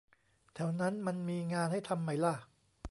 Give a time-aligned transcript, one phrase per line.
[0.53, 2.35] แถวนั้นมันมีงานให้ทำไหมล่ะ